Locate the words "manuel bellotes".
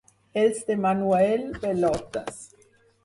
0.87-2.41